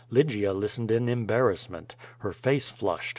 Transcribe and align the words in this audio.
Lygia 0.09 0.51
listened 0.51 0.89
in 0.89 1.07
embarrassment. 1.07 1.95
Her 2.17 2.31
face 2.33 2.71
flushed. 2.71 3.09